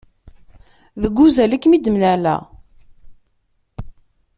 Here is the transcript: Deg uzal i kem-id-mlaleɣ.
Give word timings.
Deg 1.01 1.15
uzal 1.25 1.51
i 1.55 1.57
kem-id-mlaleɣ. 1.57 2.41